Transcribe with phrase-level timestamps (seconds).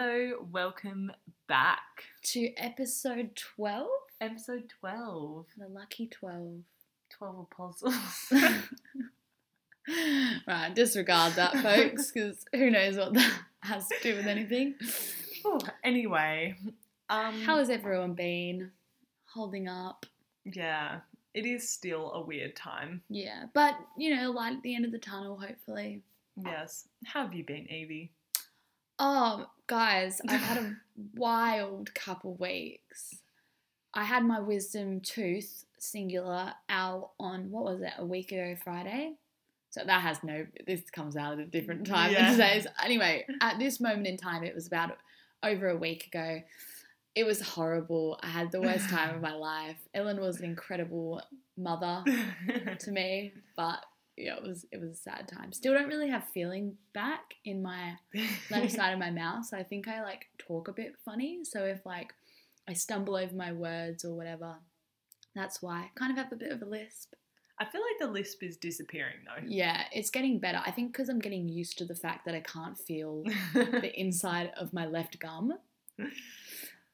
[0.00, 1.10] Hello, welcome
[1.48, 2.04] back.
[2.22, 3.88] to episode 12
[4.20, 5.46] Episode 12.
[5.56, 6.60] the lucky 12
[7.10, 7.96] 12 apostles.
[10.46, 14.76] right disregard that folks because who knows what that has to do with anything
[15.44, 16.54] Oh, anyway,
[17.10, 18.70] um, how has everyone been
[19.26, 20.06] holding up
[20.44, 21.00] yeah,
[21.34, 23.02] it is still a weird time.
[23.10, 26.02] yeah but you know light at the end of the tunnel hopefully
[26.44, 26.86] Yes.
[27.04, 28.12] How have you been, Evie?
[28.98, 30.74] Oh guys i've had a
[31.14, 33.16] wild couple weeks.
[33.94, 39.12] I had my wisdom tooth singular out on what was it a week ago friday?
[39.70, 42.28] So that has no this comes out at a different time Yeah.
[42.30, 42.66] these days.
[42.82, 44.96] Anyway at this moment in time it was about
[45.42, 46.42] over a week ago.
[47.14, 48.18] It was horrible.
[48.22, 49.76] I had the worst time of my life.
[49.94, 51.22] Ellen was an incredible
[51.56, 52.04] mother
[52.78, 53.84] to me but
[54.18, 57.62] yeah it was it was a sad time still don't really have feeling back in
[57.62, 57.94] my
[58.50, 59.46] left side of my mouth.
[59.46, 61.40] So I think I like talk a bit funny.
[61.44, 62.12] So if like
[62.68, 64.56] I stumble over my words or whatever,
[65.34, 65.80] that's why.
[65.80, 67.14] I kind of have a bit of a lisp.
[67.60, 69.44] I feel like the lisp is disappearing though.
[69.46, 70.60] Yeah, it's getting better.
[70.64, 74.52] I think because I'm getting used to the fact that I can't feel the inside
[74.58, 75.54] of my left gum.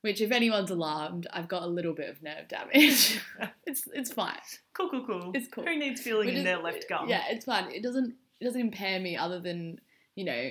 [0.04, 3.18] Which, if anyone's alarmed, I've got a little bit of nerve damage.
[3.66, 4.36] it's it's fine.
[4.74, 5.30] cool, cool, cool.
[5.32, 5.64] It's cool.
[5.64, 7.08] Who needs feeling Which in is- their left gum?
[7.08, 7.70] Yeah, it's fine.
[7.70, 9.80] It doesn't it doesn't impair me other than
[10.14, 10.50] you know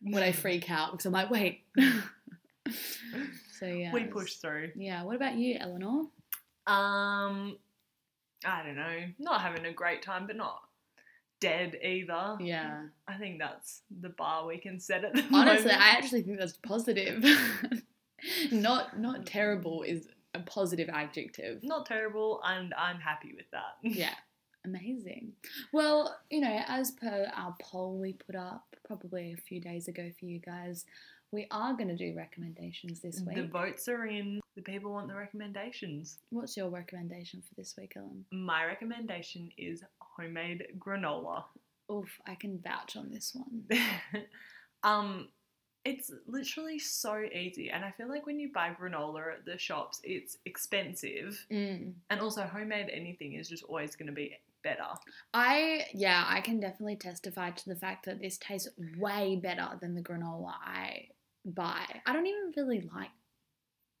[0.00, 1.64] when I freak out because I'm like, wait.
[3.58, 4.70] so yeah, We push through.
[4.74, 5.02] Yeah.
[5.02, 6.06] What about you, Eleanor?
[6.66, 7.58] Um,
[8.42, 9.00] I don't know.
[9.18, 10.62] Not having a great time, but not
[11.40, 12.38] dead either.
[12.40, 12.84] Yeah.
[13.06, 15.50] I think that's the bar we can set at the moment.
[15.50, 15.82] Honestly, moment.
[15.82, 17.22] I actually think that's positive.
[18.50, 21.62] Not not terrible is a positive adjective.
[21.62, 23.76] not terrible, and I'm happy with that.
[23.82, 24.14] Yeah.
[24.66, 25.32] Amazing.
[25.74, 30.10] Well, you know, as per our poll we put up probably a few days ago
[30.18, 30.86] for you guys,
[31.34, 33.36] we are going to do recommendations this week.
[33.36, 34.40] The votes are in.
[34.56, 36.18] The people want the recommendations.
[36.30, 38.24] What's your recommendation for this week, Ellen?
[38.32, 41.44] My recommendation is homemade granola.
[41.92, 43.64] Oof, I can vouch on this one.
[44.82, 45.28] um,
[45.84, 50.00] it's literally so easy, and I feel like when you buy granola at the shops,
[50.04, 51.92] it's expensive, Mm.
[52.10, 54.86] and also homemade anything is just always going to be better.
[55.34, 58.68] I yeah, I can definitely testify to the fact that this tastes
[58.98, 61.08] way better than the granola I
[61.44, 61.84] buy.
[62.06, 63.10] I don't even really like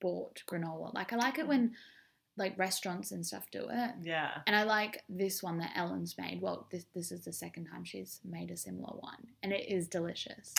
[0.00, 0.92] bought granola.
[0.94, 1.74] Like I like it when
[2.36, 3.90] like restaurants and stuff do it.
[4.02, 4.30] Yeah.
[4.46, 6.40] And I like this one that Ellen's made.
[6.40, 9.86] Well, this this is the second time she's made a similar one, and it is
[9.86, 10.54] delicious.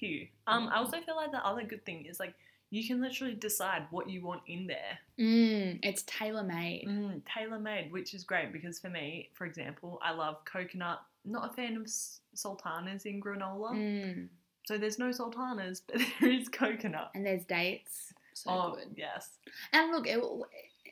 [0.00, 0.26] You.
[0.46, 2.34] Um, I also feel like the other good thing is like
[2.70, 4.98] you can literally decide what you want in there.
[5.18, 6.84] Mm, it's tailor made.
[6.86, 11.00] Mm, tailor made, which is great because for me, for example, I love coconut.
[11.24, 11.88] Not a fan of
[12.34, 14.28] sultanas in granola, Mm.
[14.66, 17.10] so there's no sultanas, but there is coconut.
[17.14, 18.12] And there's dates.
[18.34, 18.94] So oh good.
[18.96, 19.30] yes,
[19.72, 20.22] And look, it,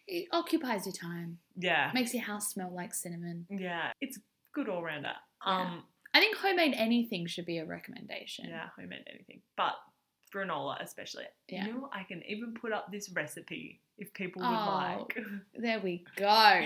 [0.09, 1.39] it occupies your time.
[1.56, 3.47] yeah, Makes your house smell like cinnamon.
[3.50, 3.93] yeah.
[4.00, 4.19] It's
[4.53, 5.12] good all rounder.
[5.45, 5.84] Um,
[6.16, 8.47] I think homemade anything should be a recommendation.
[8.49, 9.75] yeah, homemade anything, but
[10.34, 11.25] granola especially.
[11.49, 11.66] Yeah.
[11.66, 15.06] You know, I can even put up this recipe if people would Oh.
[15.06, 15.19] like.
[15.54, 16.62] There we go.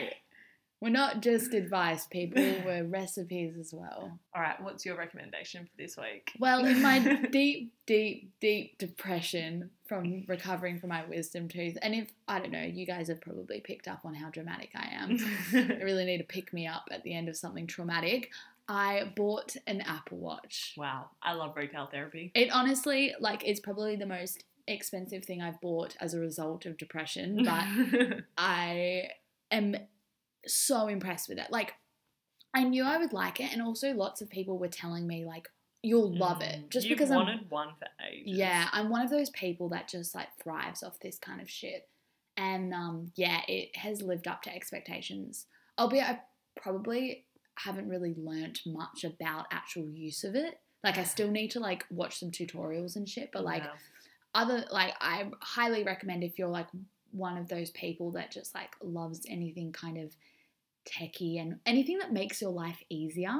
[0.80, 4.18] We're not just advice, people, we're recipes as well.
[4.34, 6.32] All right, what's your recommendation for this week?
[6.38, 6.98] Well, in my
[7.30, 12.62] deep, deep, deep depression from recovering from my wisdom tooth, and if I don't know,
[12.62, 15.18] you guys have probably picked up on how dramatic I am.
[15.52, 18.30] I really need to pick me up at the end of something traumatic.
[18.70, 20.74] I bought an Apple Watch.
[20.76, 22.30] wow, I love retail therapy.
[22.36, 26.78] It honestly, like, it's probably the most expensive thing I've bought as a result of
[26.78, 29.08] depression, but I
[29.50, 29.74] am
[30.46, 31.48] so impressed with it.
[31.50, 31.74] Like,
[32.54, 35.48] I knew I would like it, and also lots of people were telling me, like,
[35.82, 36.70] you'll love it.
[36.70, 37.48] Just You've because I wanted I'm.
[37.48, 38.38] one for ages.
[38.38, 41.88] Yeah, I'm one of those people that just like thrives off this kind of shit.
[42.36, 45.46] And um, yeah, it has lived up to expectations.
[45.76, 46.20] Albeit I
[46.60, 47.24] probably
[47.58, 50.60] haven't really learnt much about actual use of it.
[50.82, 53.72] Like I still need to like watch some tutorials and shit, but like Yeah.
[54.34, 56.68] other like I highly recommend if you're like
[57.10, 60.14] one of those people that just like loves anything kind of
[60.86, 63.36] techie and anything that makes your life easier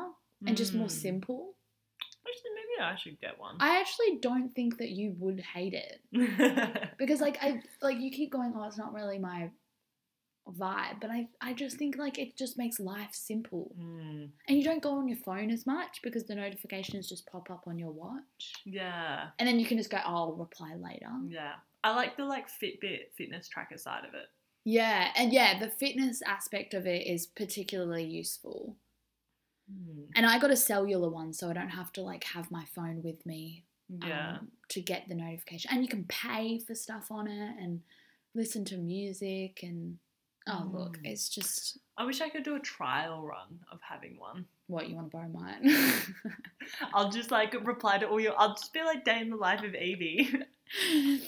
[0.47, 0.91] and just more Mm.
[0.91, 1.55] simple.
[2.27, 3.57] Actually, maybe I should get one.
[3.61, 6.01] I actually don't think that you would hate it
[6.99, 9.51] because like I like you keep going oh it's not really my
[10.52, 14.64] vibe but I I just think like it just makes life simple Mm, and you
[14.64, 17.91] don't go on your phone as much because the notifications just pop up on your
[17.93, 21.52] watch yeah, and then you can just go oh I'll reply later yeah.
[21.82, 24.26] I like the like Fitbit fitness tracker side of it.
[24.64, 28.76] Yeah, and yeah, the fitness aspect of it is particularly useful.
[29.73, 30.08] Mm.
[30.14, 33.02] And I got a cellular one, so I don't have to like have my phone
[33.02, 34.37] with me Yeah.
[34.41, 37.81] um, to get the notification, and you can pay for stuff on it and
[38.35, 39.99] listen to music and
[40.49, 41.07] oh look, Mm.
[41.07, 44.47] it's just I wish I could do a trial run of having one.
[44.69, 45.75] what you want to borrow mine.
[46.95, 48.35] I'll just like reply to all your.
[48.39, 50.33] I'll just be like day in the life of Evie.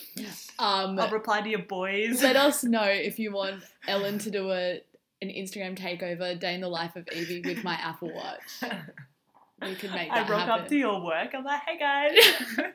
[0.58, 2.22] um, I'll reply to your boys.
[2.22, 4.80] let us know if you want Ellen to do a
[5.20, 8.72] an Instagram takeover, day in the life of Evie with my Apple Watch.
[9.60, 11.30] We could make I that rock up to your work.
[11.34, 12.72] I'm like, hey guys.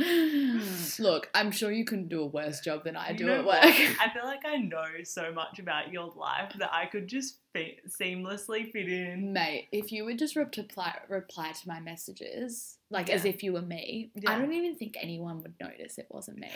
[0.98, 3.44] Look, I'm sure you couldn't do a worse job than I You do know at
[3.44, 3.64] what?
[3.64, 3.74] work.
[4.00, 7.80] I feel like I know so much about your life that I could just fit,
[7.88, 9.32] seamlessly fit in.
[9.32, 13.62] Mate, if you would just reply reply to my messages like as if you were
[13.62, 14.32] me, Yeah.
[14.32, 16.50] I don't even think anyone would notice it wasn't me.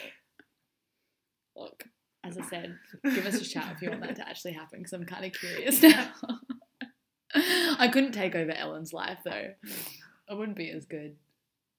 [1.57, 1.85] Look,
[2.25, 4.93] as I said, give us a shout if you want that to actually happen because
[4.93, 6.11] I'm kind of curious now.
[7.79, 9.51] I couldn't take over Ellen's life though.
[10.29, 11.17] I wouldn't be as good.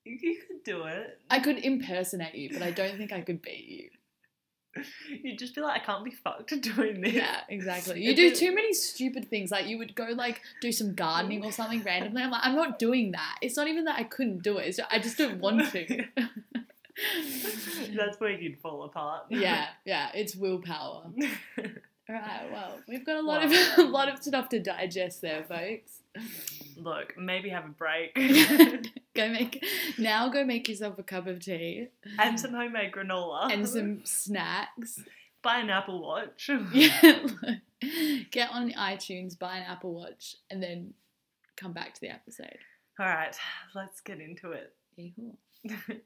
[0.05, 1.19] You, you could do it.
[1.29, 3.89] I could impersonate you, but I don't think I could beat you.
[5.23, 7.13] You'd just be like, I can't be fucked doing this.
[7.13, 8.01] Yeah, exactly.
[8.03, 9.49] You do too many stupid things.
[9.49, 12.21] Like you would go like do some gardening or something randomly.
[12.21, 13.37] I'm like, I'm not doing that.
[13.41, 14.65] It's not even that I couldn't do it.
[14.75, 16.05] Just, I just don't want to.
[17.95, 19.25] That's where you'd fall apart.
[19.29, 20.09] yeah, yeah.
[20.13, 21.03] It's willpower.
[21.05, 21.13] All
[22.09, 22.49] right.
[22.51, 23.51] Well, we've got a lot Wow.
[23.77, 26.01] of a lot of stuff to digest there, folks.
[26.77, 28.11] Look, maybe have a break.
[29.21, 29.63] go make
[29.97, 30.29] now.
[30.29, 31.87] Go make yourself a cup of tea
[32.19, 33.51] and some homemade granola.
[33.51, 35.01] and some snacks.
[35.41, 36.49] Buy an Apple Watch.
[36.73, 37.27] Yeah.
[38.31, 40.93] Get on iTunes, buy an Apple Watch, and then
[41.55, 42.57] come back to the episode.
[42.99, 43.35] All right,
[43.75, 44.73] let's get into it.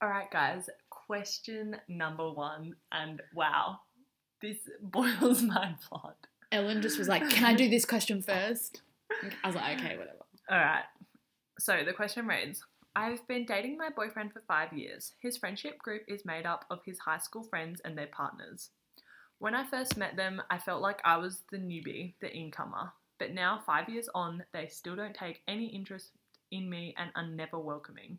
[0.00, 0.68] All right, guys.
[0.90, 3.80] Question number one, and wow,
[4.40, 6.14] this boils my blood.
[6.52, 8.82] Ellen just was like, "Can I do this question first?
[9.42, 10.84] I was like, "Okay, whatever." All right.
[11.58, 12.64] So the question reads
[12.94, 15.12] I've been dating my boyfriend for five years.
[15.20, 18.70] His friendship group is made up of his high school friends and their partners.
[19.38, 22.92] When I first met them, I felt like I was the newbie, the incomer.
[23.18, 26.10] But now, five years on, they still don't take any interest
[26.50, 28.18] in me and are never welcoming.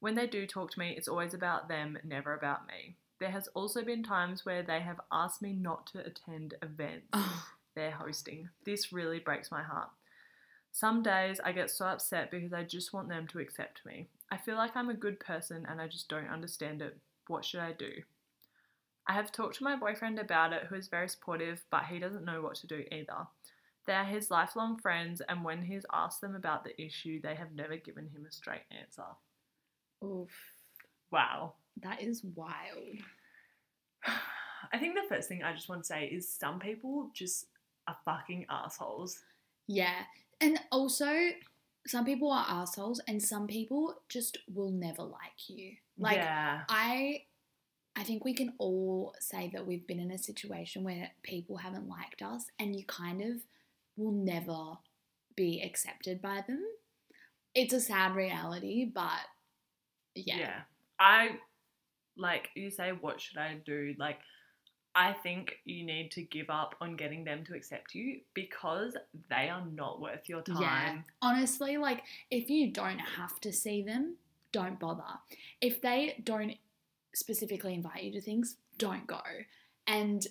[0.00, 2.96] When they do talk to me, it's always about them, never about me.
[3.20, 7.06] There has also been times where they have asked me not to attend events
[7.74, 8.48] they're hosting.
[8.64, 9.90] This really breaks my heart.
[10.72, 14.08] Some days I get so upset because I just want them to accept me.
[14.30, 16.96] I feel like I'm a good person and I just don't understand it.
[17.28, 17.90] What should I do?
[19.06, 22.24] I have talked to my boyfriend about it, who is very supportive, but he doesn't
[22.24, 23.26] know what to do either.
[23.84, 27.52] They are his lifelong friends, and when he's asked them about the issue, they have
[27.52, 29.02] never given him a straight answer.
[30.04, 30.30] oof,
[31.10, 31.54] Wow.
[31.82, 32.98] that is wild.
[34.72, 37.46] I think the first thing I just want to say is some people just
[37.88, 39.18] are fucking assholes.
[39.66, 40.04] Yeah,
[40.42, 41.08] and also
[41.86, 45.72] some people are assholes, and some people just will never like you.
[45.98, 46.62] Like yeah.
[46.68, 47.22] I,
[47.96, 51.88] I think we can all say that we've been in a situation where people haven't
[51.88, 53.42] liked us, and you kind of
[53.96, 54.78] will never
[55.36, 56.62] be accepted by them.
[57.54, 59.20] It's a sad reality, but
[60.14, 60.60] yeah.
[60.98, 61.38] I
[62.16, 63.94] like you say what should I do?
[63.98, 64.18] Like
[64.94, 68.96] I think you need to give up on getting them to accept you because
[69.30, 70.60] they are not worth your time.
[70.60, 71.02] Yeah.
[71.22, 74.16] Honestly, like if you don't have to see them,
[74.52, 75.02] don't bother.
[75.60, 76.54] If they don't
[77.14, 79.20] specifically invite you to things, don't go.
[79.86, 80.26] And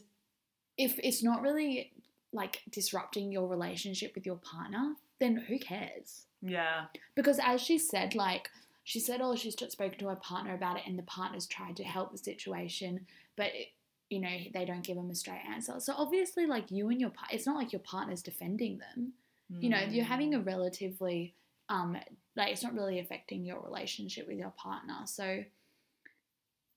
[0.77, 1.91] if it's not really
[2.31, 6.25] like disrupting your relationship with your partner, then who cares?
[6.41, 6.85] Yeah.
[7.15, 8.49] Because as she said, like
[8.83, 11.77] she said, oh, she's just spoken to her partner about it, and the partner's tried
[11.77, 13.67] to help the situation, but it,
[14.11, 15.79] you know they don't give them a straight answer.
[15.79, 19.13] So obviously, like you and your it's not like your partner's defending them
[19.59, 20.45] you know you're having a Mm.
[20.45, 21.35] relatively
[21.67, 21.97] um
[22.37, 25.43] like it's not really affecting your relationship with your partner so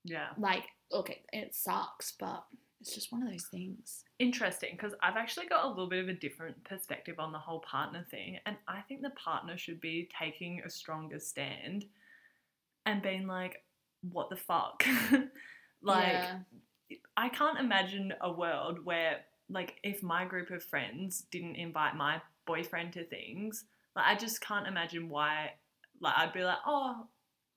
[0.03, 0.31] Yeah.
[0.39, 2.45] like okay it sucks but
[2.81, 6.09] it's just one of those things Interesting because I've actually got a little bit of
[6.09, 8.39] a different perspective on the whole partner thing.
[8.47, 11.85] And I think the partner should be taking a stronger stand
[12.87, 13.63] and being like,
[14.13, 14.85] what the fuck?
[15.83, 16.39] like, yeah
[17.17, 22.21] I can't imagine a world where, like, if my group of friends didn't invite my
[22.47, 23.65] boyfriend to things,
[23.97, 25.53] like, I just can't imagine why.
[26.01, 27.07] Like, I'd be like, oh,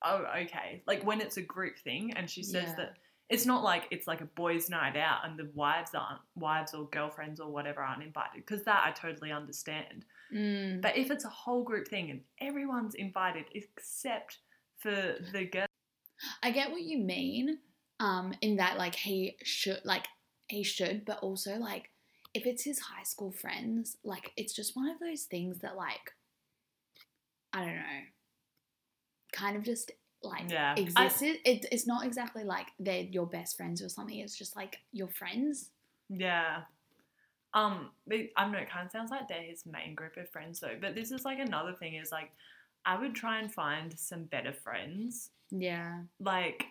[0.03, 0.83] oh, okay.
[0.85, 2.75] Like, when it's a group thing, and she says Yeah.
[2.75, 2.93] that
[3.29, 6.87] it's not like it's like a boys' night out and the wives aren't, wives or
[6.89, 10.05] girlfriends or whatever aren't invited, because that I totally understand.
[10.33, 14.37] Mm, But if it's a whole group thing and everyone's invited except
[14.77, 15.65] for the girl,
[16.41, 17.59] i get what you mean
[17.99, 20.05] um in that like he should like
[20.47, 21.89] he should but also like
[22.33, 26.11] if it's his high school friends like it's just one of those things that like
[27.53, 28.01] i don't know
[29.31, 29.91] kind of just
[30.23, 30.73] like Yeah.
[30.75, 31.37] I- existed.
[31.45, 34.17] It, it's not exactly like they're your best friends or something.
[34.17, 35.69] It's just like your friends.
[36.09, 36.61] Yeah.
[37.53, 38.57] Um, but I don't know.
[38.59, 40.75] It kind of sounds like they're his main group of friends, though.
[40.79, 42.31] But this is like another thing is like,
[42.85, 45.29] I would try and find some better friends.
[45.51, 45.99] Yeah.
[46.19, 46.65] Like,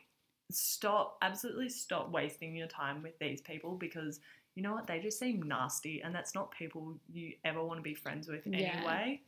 [0.51, 4.21] stop, absolutely stop wasting your time with these people because
[4.55, 4.87] you know what?
[4.87, 8.47] They just seem nasty, and that's not people you ever want to be friends with
[8.47, 8.73] Yeah.
[8.75, 9.21] anyway.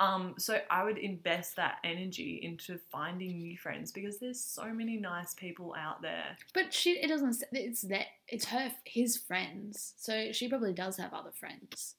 [0.00, 4.96] Um, so I would invest that energy into finding new friends because there's so many
[4.96, 6.36] nice people out there.
[6.52, 7.42] But she, it doesn't.
[7.52, 9.94] It's that it's her, his friends.
[9.96, 11.94] So she probably does have other friends.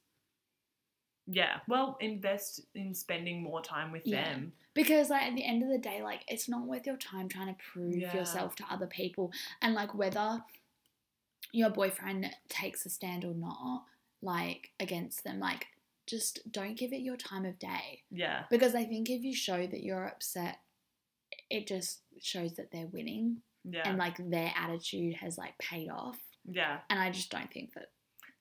[1.28, 4.24] Yeah, well, invest in spending more time with Yeah.
[4.34, 4.54] them.
[4.74, 7.48] Because like at the end of the day, like it's not worth your time trying
[7.54, 8.16] to prove Yeah.
[8.16, 10.44] yourself to other people, and like whether
[11.52, 13.86] your boyfriend takes a stand or not,
[14.22, 15.68] like against them, like
[16.08, 18.04] just don't give it your time of day.
[18.12, 20.60] Yeah, Because I think if you show that you're upset,
[21.50, 26.20] it just shows that they're winning yeah, and like their attitude has like paid off.
[26.48, 26.82] yeah.
[26.92, 27.90] And I just don't think that.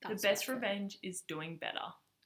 [0.07, 1.79] The best revenge is doing better.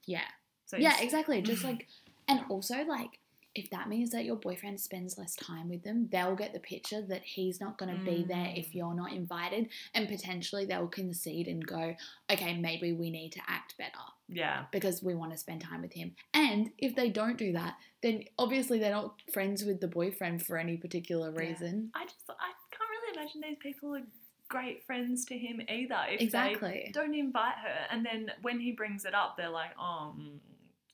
[0.06, 0.28] Yeah.
[0.70, 1.42] So Yeah, exactly.
[1.52, 1.88] Just like,
[2.28, 3.20] and also like,
[3.56, 7.02] if that means that your boyfriend spends less time with them, they'll get the picture
[7.02, 8.76] that he's not going to be there if Mm.
[8.76, 11.96] you're not invited, and potentially they'll concede and go,
[12.32, 15.94] okay, maybe we need to act better Yeah, because we want to spend time with
[15.94, 16.16] him.
[16.36, 20.58] And if they don't do that, then obviously they're not friends with the boyfriend for
[20.58, 21.40] any particular Yeah.
[21.50, 21.90] reason.
[21.96, 24.04] I just I can't really imagine these people are
[24.48, 26.00] great friends to him either.
[26.12, 26.70] If Exactly.
[26.86, 30.38] they don't invite her, and then when he brings it up, they're like, oh, mm.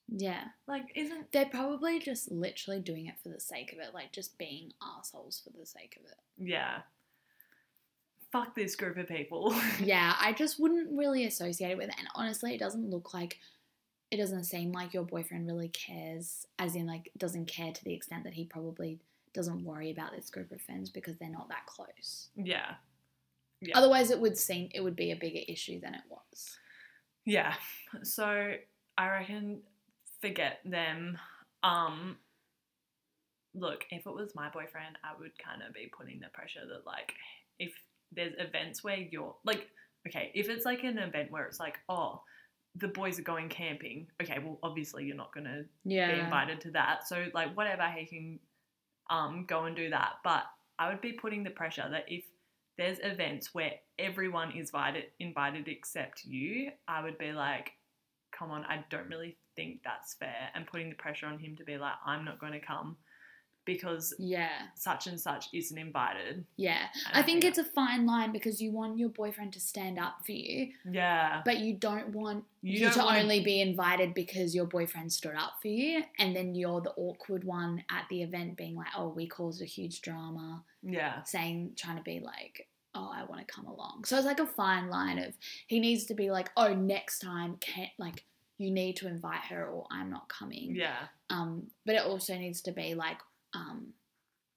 [0.08, 0.44] Yeah.
[0.68, 4.38] like isn't They're probably just literally doing it for the sake of it, like just
[4.38, 6.18] being assholes for the sake of it.
[6.38, 6.80] yeah.
[8.32, 9.56] Fuck this group of people.
[9.80, 11.96] yeah, I just wouldn't really associate it with it.
[11.98, 13.40] And honestly, it doesn't look like
[14.12, 17.94] it doesn't seem like your boyfriend really cares, as in like doesn't care to the
[17.94, 19.00] extent that he probably
[19.34, 22.30] doesn't worry about this group of friends because they're not that close.
[22.36, 22.76] yeah,
[23.62, 23.78] Yeah.
[23.78, 26.58] Otherwise, it would seem it would be a bigger issue than it was.
[27.24, 27.54] Yeah.
[28.04, 28.54] So
[28.98, 29.60] I reckon
[30.28, 31.18] forget them.
[31.64, 32.18] Um
[33.54, 36.86] look, if it was my boyfriend, I would kind of be putting the pressure that
[36.86, 37.14] like
[37.60, 37.74] if
[38.12, 39.68] there's events where you're like
[40.08, 42.22] okay, if it's like an event where it's like, oh,
[42.76, 46.08] the boys are going camping, okay, well obviously you're not gonna Yeah.
[46.14, 47.08] be invited to that.
[47.08, 48.40] So like whatever he can
[49.10, 50.14] um go and do that.
[50.24, 50.44] But
[50.78, 52.24] I would be putting the pressure that if
[52.78, 57.72] there's events where everyone is invited invited except you, I would be like,
[58.38, 61.64] come on, I don't really think that's fair and putting the pressure on him to
[61.64, 62.98] be like, I'm not gonna come
[63.66, 64.68] because Yeah.
[64.76, 66.46] such and such isn't invited.
[66.56, 66.88] Yeah.
[67.08, 70.24] And I think it's a fine line because you want your boyfriend to stand up
[70.24, 71.42] for you, Yeah.
[71.44, 75.34] but you don't want You you, don't to only be invited because your boyfriend stood
[75.36, 79.08] up for you, and then you're the awkward one at the event being like, oh,
[79.10, 81.24] we caused a huge drama, Yeah.
[81.24, 84.06] saying, trying to be like, oh, I want to come along.
[84.06, 85.34] So it's like a fine line of
[85.66, 88.26] he needs to be like, oh, next time, can't, like,
[88.58, 90.76] you need to invite her or I'm not coming.
[90.76, 91.08] Yeah.
[91.30, 93.18] Um, but it also needs to be like,
[93.54, 93.94] um,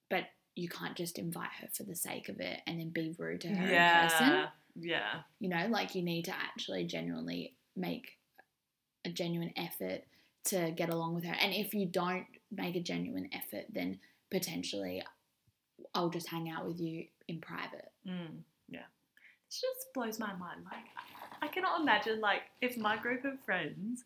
[0.09, 0.23] but
[0.55, 3.49] you can't just invite her for the sake of it and then be rude to
[3.49, 4.27] her in person.
[4.27, 4.47] Yeah.
[4.75, 5.21] Yeah.
[5.39, 8.17] You know, like you need to actually genuinely make
[9.05, 10.03] a genuine effort
[10.45, 11.35] to get along with her.
[11.39, 13.99] And if you don't make a genuine effort, then
[14.31, 15.03] potentially
[15.93, 17.91] I'll just hang out with you in private.
[18.07, 18.87] Mm, yeah.
[19.49, 20.61] This just blows my mind.
[20.65, 20.85] Like,
[21.41, 24.03] I cannot imagine, like, if my group of friends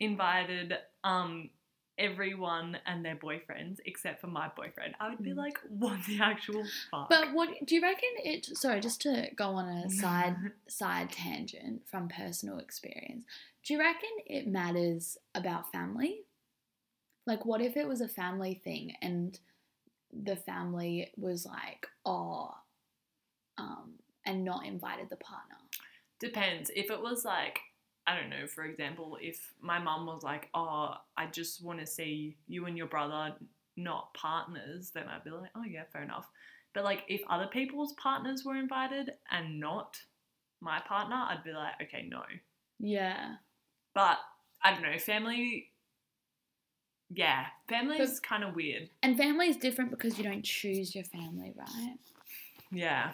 [0.00, 1.50] invited um
[1.98, 5.36] everyone and their boyfriends except for my boyfriend, I would be Mm.
[5.38, 7.08] like, what the actual fuck?
[7.08, 10.36] But what do you reckon it sorry, just to go on a side
[10.68, 13.24] side tangent from personal experience.
[13.64, 16.20] Do you reckon it matters about family?
[17.26, 19.38] Like, what if it was a family thing and
[20.12, 22.54] the family was like, oh,
[23.58, 23.94] um,
[24.24, 25.56] and not invited the partner?
[26.20, 26.70] Depends.
[26.74, 27.60] If it was like,
[28.06, 31.86] I don't know, for example, if my mum was like, oh, I just want to
[31.86, 33.34] see you and your brother
[33.76, 36.26] not partners, then I'd be like, oh, yeah, fair enough.
[36.74, 39.96] But like, if other people's partners were invited and not
[40.60, 42.22] my partner, I'd be like, okay, no.
[42.78, 43.34] Yeah.
[43.94, 44.18] But
[44.62, 45.70] I don't know, family.
[47.10, 48.90] Yeah, family is kind of weird.
[49.02, 51.96] And family is different because you don't choose your family, right?
[52.70, 53.12] Yeah.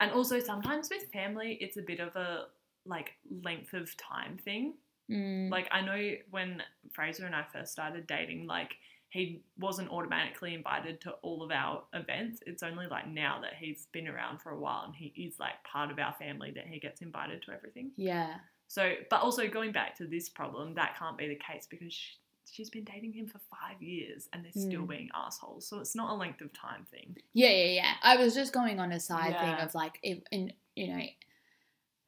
[0.00, 2.46] And also sometimes with family, it's a bit of a
[2.86, 4.74] like length of time thing.
[5.10, 5.50] Mm.
[5.50, 8.72] Like I know when Fraser and I first started dating, like
[9.10, 12.40] he wasn't automatically invited to all of our events.
[12.46, 15.62] It's only like now that he's been around for a while and he is like
[15.64, 17.90] part of our family that he gets invited to everything.
[17.96, 18.36] yeah.
[18.68, 22.14] So, but also going back to this problem, that can't be the case because sh-
[22.50, 24.88] she's been dating him for five years and they're still Mm.
[24.88, 25.66] being assholes.
[25.68, 27.16] So it's not a length of time thing.
[27.32, 27.94] Yeah, yeah, yeah.
[28.02, 29.56] I was just going on a side Yeah.
[29.56, 31.02] thing of like, if, in you know,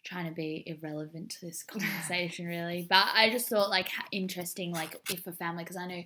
[0.04, 2.86] trying to be irrelevant to this conversation, really.
[2.88, 6.02] But I just thought like interesting, like if a family, because I know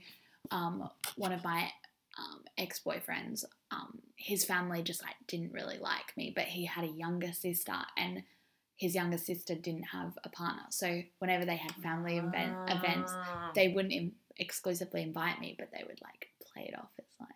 [0.51, 1.71] um, one of my
[2.19, 6.85] um, ex boyfriends, um, his family just like didn't really like me, but he had
[6.85, 8.23] a younger sister and.
[8.79, 13.51] His younger sister didn't have a partner, so whenever they had family event, events, Ah,
[13.55, 17.29] they wouldn't exclusively invite me, but they would like play it off as like,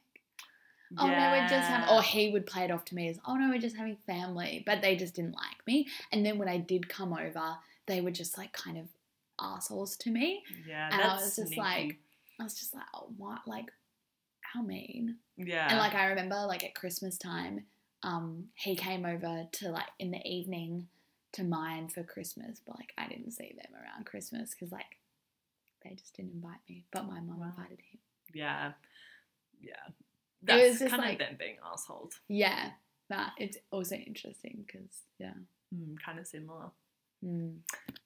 [0.99, 3.37] oh no, we're just having, or he would play it off to me as, oh
[3.37, 5.87] no, we're just having family, but they just didn't like me.
[6.13, 8.87] And then when I did come over, they were just like kind of
[9.41, 10.43] assholes to me.
[10.67, 11.61] yeah, and I was just sneaky.
[11.61, 11.97] like-
[12.39, 13.67] I was just like, oh, what, like,
[14.41, 15.17] how mean?
[15.37, 17.65] yeah, And like I remember, like at Christmas time,
[18.03, 20.89] um, he came over to like in the evening
[21.35, 24.97] to mine for Christmas, but like I didn't see them around Christmas because like
[25.83, 27.47] they just didn't invite me, but my mum Wow.
[27.47, 27.99] invited him.
[28.35, 28.73] yeah,
[29.61, 29.73] yeah.
[30.47, 32.19] was just kind like- of them being assholes.
[32.29, 32.71] Yeah,
[33.09, 35.35] but it's also interesting because yeah.
[35.75, 36.71] Mm, kind of similar.
[37.25, 37.59] Mm.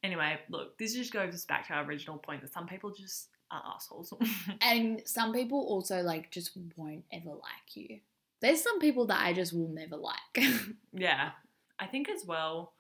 [0.03, 3.63] Anyway, look, this just goes back to our original point that some people just are
[3.75, 4.13] assholes.
[4.61, 8.01] And some people also like just won't ever like you.
[8.41, 10.45] There's some people that I just will never like.
[10.93, 11.31] yeah,
[11.79, 12.73] I think as well.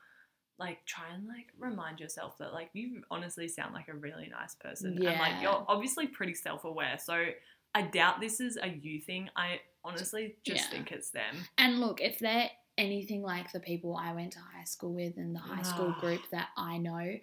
[0.58, 4.54] Like, try and like remind yourself that like you honestly sound like a really nice
[4.54, 6.98] person, and like you're obviously pretty self-aware.
[7.02, 7.26] So
[7.74, 9.28] I doubt this is a you thing.
[9.36, 10.70] I honestly just Yeah.
[10.70, 11.34] think it's them.
[11.58, 15.34] and look, if they're anything like the people I went to high school with and
[15.34, 16.00] the high school Ah.
[16.00, 17.18] group that I know,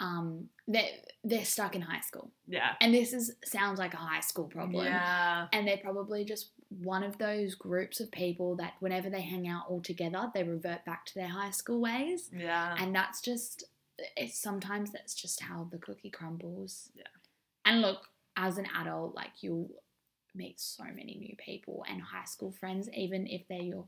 [0.00, 0.90] um, they're
[1.24, 2.30] they're stuck in high school.
[2.48, 2.70] Yeah.
[2.80, 4.86] And this is sounds like a high school problem.
[4.86, 5.46] Yeah.
[5.52, 9.64] And they're probably just one of those groups of people that whenever they hang out
[9.68, 12.30] all together, they revert back to their high school ways.
[12.34, 12.74] Yeah.
[12.78, 13.64] and that's just
[14.16, 17.04] it's sometimes that's just how the cookie crumbles Yeah.
[17.66, 19.68] and look as an adult like you'll
[20.34, 23.84] meet so many new people and high school friends even if they're your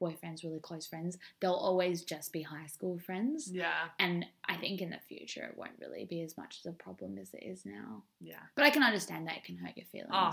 [0.00, 3.84] boyfriend's really close friends they'll always just be high school friends yeah.
[4.00, 7.18] and i think in the future it won't really be as much of a problem
[7.18, 8.40] as it is now Yeah.
[8.56, 10.32] but i can understand that it can hurt your feelings Oh,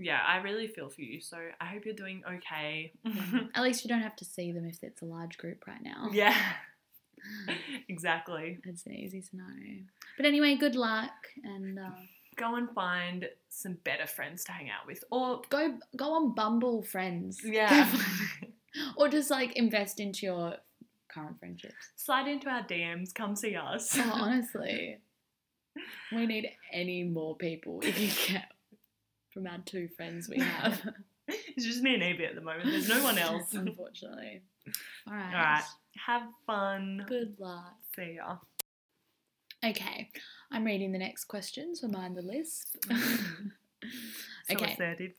[0.00, 0.20] yeah.
[0.24, 1.20] I really feel for you.
[1.20, 2.92] So I hope you're doing okay.
[3.56, 6.08] at least you don't have to see them if it's a large group right now
[6.12, 6.36] yeah.
[7.88, 8.58] exactly.
[8.64, 9.80] it's an easy scenario
[10.16, 11.10] but anyway good luck
[11.42, 11.90] and uh,
[12.36, 16.84] Go and find some better friends to hang out with, or go go on Bumble
[16.84, 17.40] friends.
[17.44, 17.84] yeah,
[18.98, 20.54] or just like invest into your
[21.08, 21.74] current friendships.
[21.96, 23.14] slide into our DMs.
[23.14, 23.96] Come see us.
[23.96, 24.98] Oh, honestly,
[26.12, 28.52] we need any more people we can get
[29.32, 30.82] from our two friends we have.
[31.28, 32.64] it's just me and Evie at the moment.
[32.64, 33.44] There's no one else.
[33.54, 34.42] Unfortunately.
[35.06, 35.32] All right.
[35.32, 35.62] right.
[36.06, 37.04] Have fun.
[37.08, 37.76] Good luck.
[37.94, 38.36] See ya.
[39.64, 40.08] Okay,
[40.52, 42.76] I'm reading the next questions for Mind the Lisp.
[44.48, 44.72] So Okay.
[44.72, 45.14] assertive.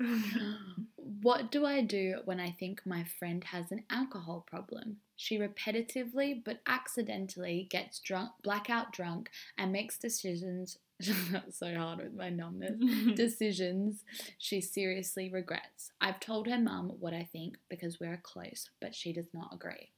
[1.21, 5.01] What do I do when I think my friend has an alcohol problem?
[5.15, 10.77] She repetitively but accidentally gets drunk, blackout drunk, and makes decisions.
[11.31, 12.79] That's so hard with my numbness.
[13.15, 14.03] Decisions
[14.37, 15.91] she seriously regrets.
[16.01, 19.91] I've told her mum what I think because we're close, but she does not agree.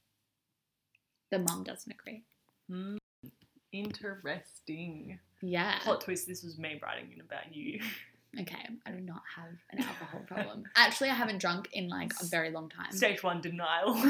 [1.30, 2.22] The mum doesn't agree.
[2.68, 2.96] Hmm.
[3.72, 5.18] Interesting.
[5.40, 5.78] Yeah.
[5.80, 7.80] Plot twist: This was me writing in about you.
[8.40, 10.64] Okay, I do not have an alcohol problem.
[10.74, 12.92] Actually, I haven't drunk in like a very long time.
[12.92, 14.02] Stage one denial.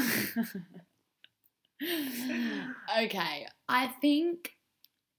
[2.97, 4.53] okay, I think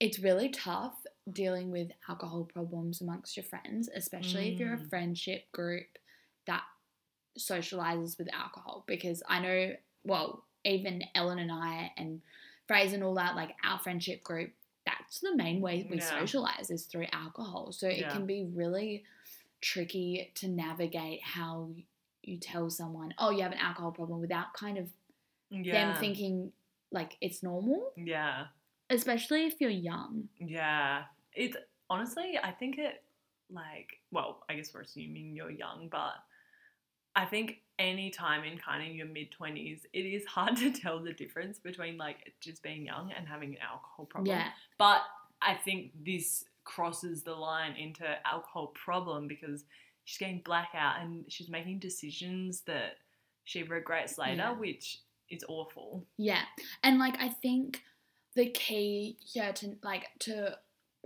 [0.01, 0.95] it's really tough
[1.31, 4.89] dealing with alcohol problems amongst your friends, especially if you're a Mm.
[4.91, 5.99] friendship group
[6.47, 6.65] that
[7.39, 8.85] socializes with alcohol.
[8.87, 12.23] Because I know, well, even Ellen and I and
[12.67, 14.53] Fraser and all that, like our friendship group,
[14.99, 16.21] that's the main way we Yeah.
[16.21, 17.73] socialize is through alcohol.
[17.73, 18.11] So it Yeah.
[18.13, 19.05] can be really
[19.61, 21.71] tricky to navigate how
[22.23, 24.91] you tell someone, oh, you have an alcohol problem without kind of
[25.51, 25.73] yeah.
[25.93, 26.53] them thinking
[26.91, 28.49] like it's normal, Yeah.
[28.91, 30.29] especially if you're young.
[30.39, 31.07] Yeah.
[31.33, 31.57] It
[31.91, 33.03] honestly, I think it
[33.51, 36.15] like well, I guess we're assuming you're young, but
[37.17, 41.01] I think any time in kind of your mid twenties, it is hard to tell
[41.01, 44.37] the difference between like just being young and having an alcohol problem.
[44.37, 44.49] Yeah,
[44.79, 45.03] But
[45.43, 49.65] I think this crosses the line into alcohol problem because
[50.05, 52.97] she's getting blackout and she's making decisions that
[53.45, 54.53] she regrets later, Yeah.
[54.53, 55.01] which
[55.31, 56.07] is awful.
[56.17, 56.43] yeah,
[56.83, 57.83] and like I think
[58.35, 60.57] the key here to like to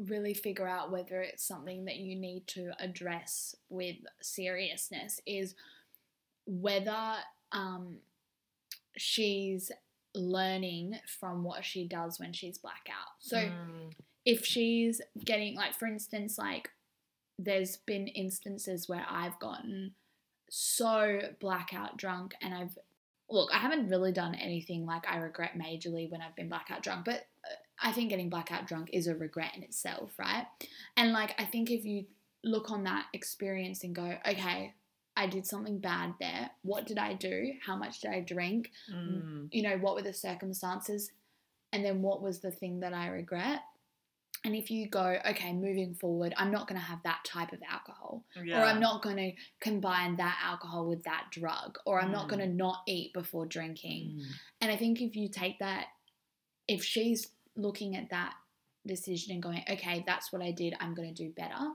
[0.00, 5.54] really figure out whether it's something that you need to address with seriousness is
[6.48, 7.14] whether
[7.52, 7.98] um
[8.96, 9.70] she's
[10.14, 13.12] learning from what she does when she's blackout.
[13.20, 13.92] So Mm,
[14.24, 16.70] if she's getting like for instance like
[17.38, 19.94] there's been instances where I've gotten
[20.50, 22.78] so blackout drunk and I've
[23.30, 27.04] look, I haven't really done anything like I regret majorly when I've been blackout drunk,
[27.04, 30.46] but uh, I think getting blackout drunk is a regret in itself, right?
[30.96, 32.06] And like I think if you
[32.42, 34.74] look on that experience and go, okay,
[35.18, 36.50] I did something bad there.
[36.62, 37.52] What did I do?
[37.66, 38.70] How much did I drink?
[38.90, 39.48] Mm.
[39.50, 41.10] You know, what were the circumstances?
[41.72, 43.60] And then what was the thing that I regret?
[44.44, 47.58] And if you go, okay, moving forward, I'm not going to have that type of
[47.68, 48.60] alcohol, Yeah.
[48.62, 52.30] or I'm not going to combine that alcohol with that drug, or I'm not Mm.
[52.30, 54.20] going to not eat before drinking.
[54.20, 54.24] Mm.
[54.60, 55.86] And I think if you take that,
[56.68, 58.34] if she's looking at that
[58.86, 61.72] decision and going, okay, that's what I did, I'm going to do better.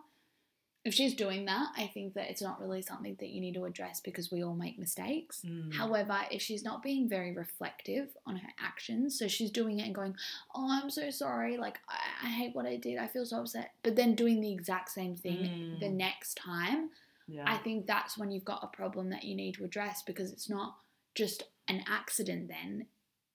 [0.86, 3.64] If she's doing that, I think that it's not really something that you need to
[3.64, 5.42] address because we all make mistakes.
[5.46, 5.74] Mm.
[5.74, 9.96] However, if she's not being very reflective on her actions, so she's doing it and
[9.96, 10.14] going,
[10.54, 13.72] Oh, I'm so sorry, like, I, I hate what I did, I feel so upset,
[13.82, 15.94] but then doing the exact same thing the Mm.
[15.94, 16.90] next time,
[17.30, 17.46] yeah.
[17.48, 20.50] I think that's when you've got a problem that you need to address because it's
[20.50, 20.76] not
[21.16, 22.88] just an accident, then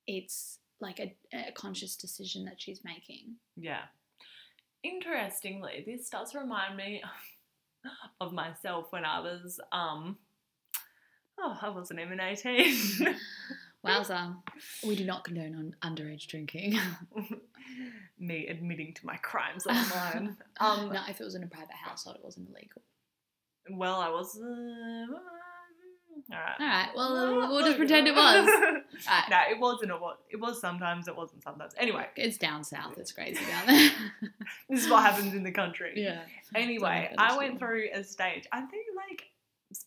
[0.06, 3.36] it's like a, a conscious decision that she's making.
[3.56, 3.84] Yeah.
[4.84, 7.02] Interestingly, this does remind me
[8.20, 10.16] of myself when I was um
[11.38, 12.76] oh, I wasn't even 18.
[13.86, 14.34] Wowza.
[14.84, 16.76] we do not condone on underage drinking.
[18.18, 20.36] Me admitting to my crimes online.
[20.60, 22.82] Um no, if it was in a private household, it wasn't illegal.
[23.70, 25.06] well, I was uh,
[26.30, 26.56] all right.
[26.60, 28.48] All right, well, we'll just pretend it was.
[29.06, 29.24] Right.
[29.30, 29.92] no, it wasn't.
[29.92, 30.16] It was.
[30.28, 31.06] It was sometimes.
[31.06, 31.72] It wasn't sometimes.
[31.78, 32.98] Anyway, It's down south.
[32.98, 33.90] It's crazy down there.
[34.68, 35.92] this is what happens in the country.
[35.94, 36.22] yeah.
[36.54, 38.46] Anyway, I went through a stage.
[38.50, 39.22] I think like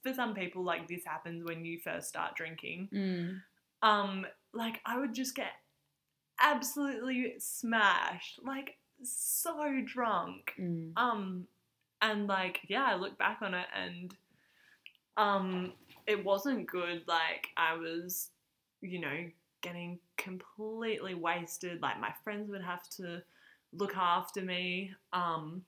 [0.01, 2.87] for some people, like this happens when you first start drinking.
[2.93, 3.41] Mm.
[3.85, 5.51] Um, like I would just get
[6.39, 10.53] absolutely smashed, like so drunk.
[10.59, 10.93] Mm.
[10.95, 11.47] Um,
[12.01, 14.15] and like yeah, I look back on it and
[15.17, 15.73] um,
[16.07, 17.03] it wasn't good.
[17.07, 18.29] Like I was,
[18.81, 19.25] you know,
[19.61, 21.81] getting completely wasted.
[21.81, 23.21] Like my friends would have to
[23.73, 24.91] look after me.
[25.13, 25.63] Um,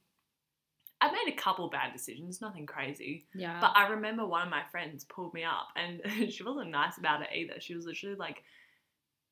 [1.01, 3.25] I made a couple bad decisions, nothing crazy.
[3.33, 3.59] Yeah.
[3.59, 7.21] But I remember one of my friends pulled me up and she wasn't nice about
[7.21, 7.59] it either.
[7.59, 8.43] She was literally like,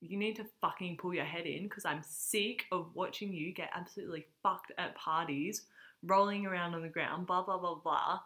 [0.02, 3.70] You need to fucking pull your head in because I'm sick of watching you get
[3.74, 5.64] absolutely fucked at parties,
[6.04, 8.20] rolling around on the ground, blah, blah, blah, blah.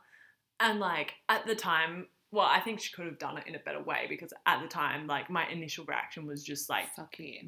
[0.59, 3.59] And like at the time, well, I think she could have done it in a
[3.59, 6.85] better way because at the time, like my initial reaction was just like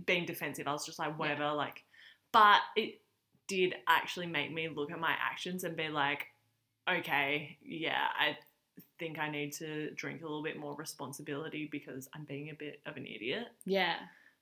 [0.05, 0.65] being defensive.
[0.65, 1.83] I was just like, whatever, like,
[2.31, 3.01] but it
[3.47, 6.27] did actually make me look at my actions and be like,
[6.89, 8.37] okay, yeah, I
[8.97, 12.79] think I need to drink a little bit more responsibility because I'm being a bit
[12.85, 13.47] of an idiot.
[13.65, 13.95] Yeah.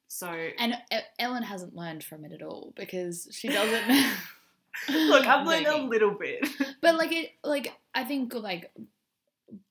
[0.08, 0.28] So,
[0.60, 0.76] And
[1.18, 3.88] Ellen hasn't learned from it at all because she doesn't.
[4.90, 6.48] look, I've learned a little bit.
[6.82, 8.72] But like it, like I think like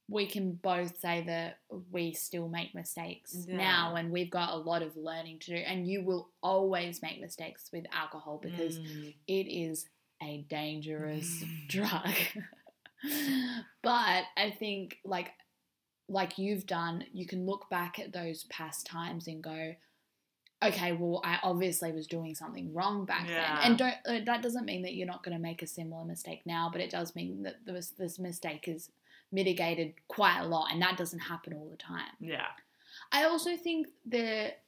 [0.08, 1.58] we can both say that
[1.90, 3.56] we still make mistakes Yeah.
[3.56, 5.56] now, and we've got a lot of learning to do.
[5.56, 9.14] And you will always make mistakes with alcohol because Mm.
[9.26, 9.88] it is
[10.22, 12.14] a dangerous drug.
[13.82, 15.32] but I think like
[16.08, 19.74] like you've done, you can look back at those past times and go,
[20.62, 23.56] okay, well, I obviously was doing something wrong back Yeah.
[23.62, 26.04] then, and don't uh, that doesn't mean that you're not going to make a similar
[26.04, 28.90] mistake now, but it does mean that this this mistake is
[29.34, 32.14] mitigated quite a lot, and that doesn't happen all the time.
[32.20, 32.46] yeah.
[33.12, 34.62] I also think that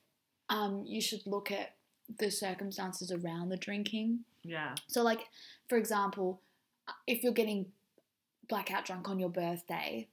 [0.51, 1.75] um, you should look at
[2.19, 4.21] the circumstances around the drinking.
[4.43, 4.75] Yeah.
[4.87, 5.21] So, like,
[5.69, 6.41] for example,
[7.07, 7.67] if you're getting
[8.49, 10.09] blackout drunk on your birthday,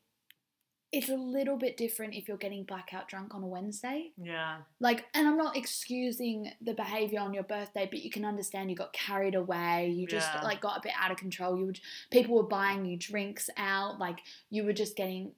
[0.93, 4.12] it's a little bit different if you're getting blackout drunk on a Wednesday.
[4.15, 4.58] Yeah.
[4.79, 8.75] Like, and I'm not excusing the behavior on your birthday, but you can understand you
[8.75, 9.89] got carried away.
[9.89, 10.43] You just Yeah.
[10.43, 11.58] like got a bit out of control.
[11.58, 11.79] You would,
[12.12, 13.97] people were buying you drinks out.
[13.99, 15.34] Like, you were just getting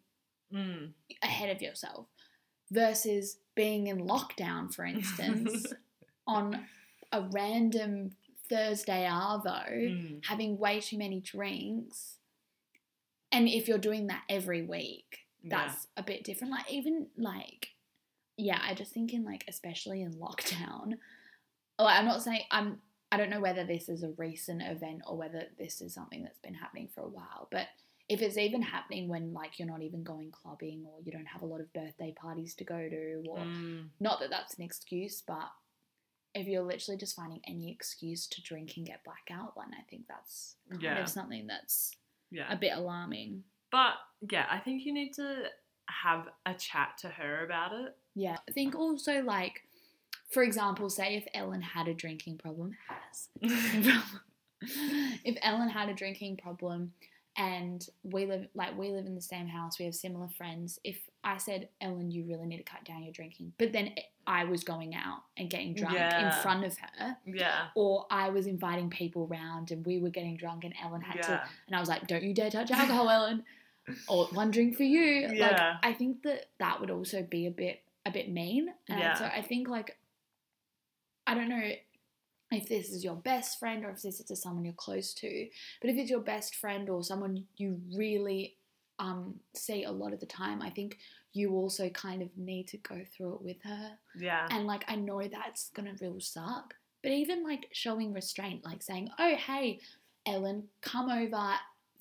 [0.54, 0.91] Mm.
[1.24, 2.06] ahead of yourself
[2.70, 5.74] versus being in lockdown, for instance,
[6.28, 6.68] on
[7.12, 8.15] a random
[8.50, 10.26] Thursday Arvo, Mm.
[10.26, 12.18] having way too many drinks.
[13.32, 15.67] And if you're doing that every week, Yeah.
[15.67, 16.51] that's a bit different.
[16.51, 17.69] Like, even like,
[18.38, 20.93] yeah, I just think in like, especially in lockdown,
[21.79, 22.79] like, I'm not saying, I'm,
[23.12, 26.39] I don't know whether this is a recent event or whether this is something that's
[26.39, 27.67] been happening for a while, but
[28.10, 31.41] if it's even happening when like you're not even going clubbing or you don't have
[31.41, 33.88] a lot of birthday parties to go to or Mm.
[33.99, 35.49] not that that's an excuse but
[36.36, 40.03] if you're literally just finding any excuse to drink and get blackout then i think
[40.08, 41.01] that's kind Yeah.
[41.01, 41.93] of something that's
[42.29, 42.45] Yeah.
[42.53, 43.43] a bit alarming
[43.76, 43.96] But
[44.32, 45.44] yeah, I think you need to
[45.88, 47.96] have a chat to her about it.
[48.16, 49.62] yeah i think also like
[50.32, 53.28] for example say if ellen had a drinking problem has
[55.24, 56.92] if ellen had a drinking problem
[57.38, 59.78] and we live like we live in the same house.
[59.78, 60.80] We have similar friends.
[60.86, 63.92] If I said, Ellen, you really need to cut down your drinking, but then
[64.26, 66.26] I was going out and getting drunk Yeah.
[66.38, 67.68] in front of her, Yeah.
[67.76, 71.44] or I was inviting people round and we were getting drunk and Ellen had to,
[71.68, 73.44] and I was like, don't you dare touch alcohol, Ellen,
[74.08, 75.28] or one drink for you.
[75.39, 79.15] Like I think that that would also be a bit a bit mean, and Yeah.
[79.15, 79.98] so I think like
[81.28, 81.71] I don't know
[82.52, 85.48] if this is your best friend or if this is someone you're close to,
[85.82, 88.58] but if it's your best friend or someone you really
[89.00, 91.00] um, see a lot of the time, I think
[91.34, 93.98] you also kind of need to go through it with her.
[94.17, 94.48] Yeah.
[94.52, 99.10] And like, I know that's gonna real suck, but even like showing restraint, like saying,
[99.19, 99.80] "Oh, hey,
[100.26, 101.56] Ellen, come over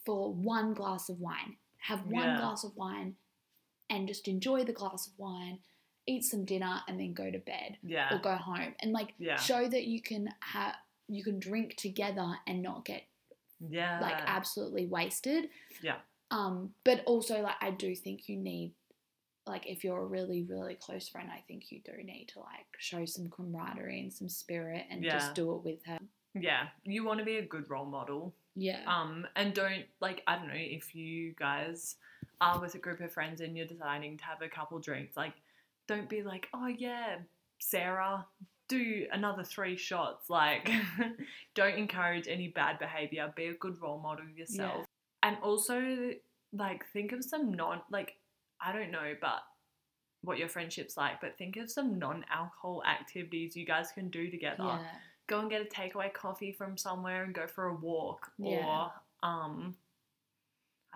[0.05, 1.57] for one glass of wine.
[1.85, 2.37] Have one Yeah.
[2.39, 3.17] glass of wine,
[3.91, 5.61] and just enjoy the glass of wine."
[6.07, 8.15] Eat some dinner and then go to bed Yeah.
[8.15, 9.37] or go home and like Yeah.
[9.37, 10.77] show that you can have
[11.09, 13.05] you can drink together and not get
[13.61, 14.01] Yeah.
[14.01, 15.51] like absolutely wasted.
[15.83, 16.01] Yeah.
[16.31, 18.75] Um, but also like I do think you need
[19.47, 22.67] like if you're a really really close friend, I think you do need to like
[22.79, 25.13] show some camaraderie and some spirit and Yeah.
[25.13, 25.99] just do it with her.
[26.35, 26.69] yeah.
[26.85, 28.35] You want to be a good role model.
[28.57, 28.81] Yeah.
[28.87, 31.97] Um, and don't like I don't know if you guys
[32.41, 35.35] are with a group of friends and you're deciding to have a couple drinks, like
[35.87, 37.17] don't be like, oh yeah,
[37.59, 38.27] Sarah,
[38.69, 40.31] do another three shots.
[40.31, 40.71] Like,
[41.55, 43.33] don't encourage any bad behavior.
[43.37, 44.87] Be a good role model yourself,
[45.23, 46.13] and also
[46.53, 48.17] like think of some non like
[48.61, 49.43] I don't know, but
[50.23, 54.65] what your friendship's like, but think of some non-alcohol activities you guys can do together
[54.65, 54.79] yeah.
[55.27, 58.67] Go and get a takeaway coffee from somewhere and go for a walk Yeah.
[58.67, 58.93] or
[59.29, 59.75] um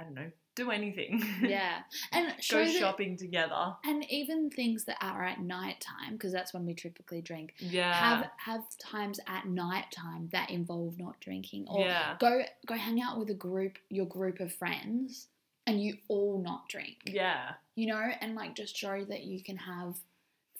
[0.01, 1.21] I don't know, do anything.
[1.43, 1.81] Yeah.
[2.12, 3.75] And go that- shopping together.
[3.85, 7.55] and even things that are at night time because that's when we typically drink.
[7.59, 7.93] Yeah.
[7.93, 12.17] Have have times at night time that involve not drinking or yeah.
[12.21, 15.27] go go hang out with a group your group of friends
[15.67, 17.55] and you all not drink Yeah.
[17.75, 19.97] you know and like just show that you can have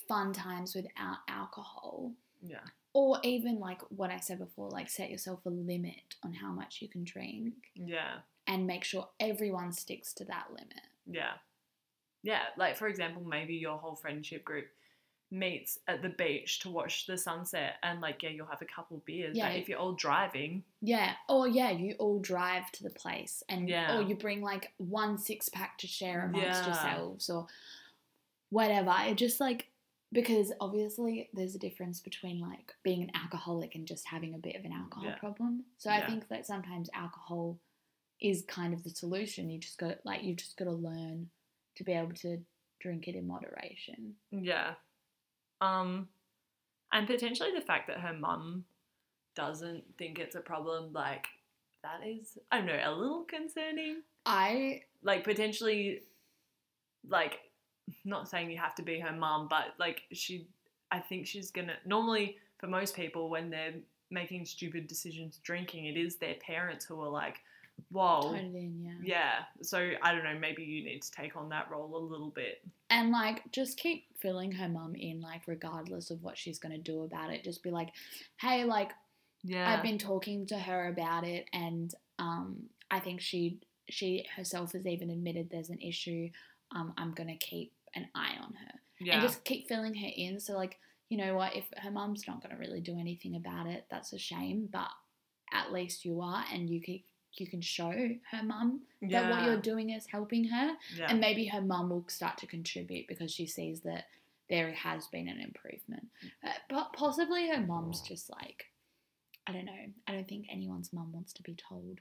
[0.09, 2.59] fun times without alcohol Yeah.
[3.01, 6.73] Or even like what i said before like set yourself a limit on how much
[6.83, 8.15] you can drink Yeah.
[8.49, 11.35] and make sure everyone sticks to that limit Yeah.
[12.25, 12.43] Yeah.
[12.57, 14.67] Like for example, maybe your whole friendship group
[15.31, 19.01] meets at the beach to watch the sunset and like yeah, you'll have a couple
[19.07, 19.37] beers.
[19.37, 19.49] Yeah.
[19.51, 23.69] But if you're all driving, yeah or yeah you all drive to the place and
[23.69, 23.97] Yeah.
[23.97, 26.67] or you bring like one six pack to share amongst Yeah.
[26.67, 27.47] yourselves or
[28.51, 29.67] whatever it just like
[30.13, 34.57] because obviously there's a difference between like being an alcoholic and just having a bit
[34.57, 35.19] of an alcohol Yeah.
[35.19, 37.59] problem so i think that sometimes alcohol
[38.21, 41.29] is kind of the solution you just got like you've just got to learn
[41.77, 42.39] to be able to
[42.81, 44.75] drink it in moderation Yeah.
[45.61, 46.09] Um,
[46.93, 48.65] and potentially the fact that her mum
[49.35, 51.27] doesn't think it's a problem, like
[51.83, 54.03] that is, I don't know, a little concerning.
[54.27, 56.01] i Like potentially,
[57.09, 57.39] like
[58.05, 60.47] not saying you have to be her mom, but like she,
[60.91, 61.75] I think she's gonna.
[61.85, 63.75] Normally, for most people, when they're
[64.11, 67.37] making stupid decisions drinking, it is their parents who are like,
[67.91, 70.39] "Whoa." in yeah Yeah, so I don't know.
[70.39, 72.63] Maybe you need to take on that role a little bit.
[72.91, 77.03] and like just keep filling her mum in like regardless of what she's to do
[77.03, 77.91] about it just be like
[78.41, 78.93] hey like
[79.45, 82.57] Yeah, I've been talking to her about it, and um,
[82.91, 86.31] I think she she herself has even admitted there's an issue.
[86.75, 90.41] Um, I'm gonna keep an eye on her yeah, and just keep filling her in.
[90.41, 91.57] So like, you know what?
[91.57, 94.69] If her mum's not gonna really do anything about it, that's a shame.
[94.71, 94.89] But
[95.53, 97.01] at least you are, and you can
[97.35, 101.07] you can show her mum that what you're doing is helping her, yeah.
[101.09, 104.07] and maybe her mum will start to contribute because she sees that
[104.51, 106.09] there has been an improvement.
[106.45, 108.65] Uh, but possibly her mum's just like,
[109.47, 109.73] I don't know.
[110.07, 112.01] I don't think anyone's mum wants to be told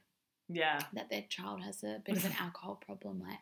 [0.50, 3.19] yeah, that their child has a bit of an alcohol problem.
[3.19, 3.39] Like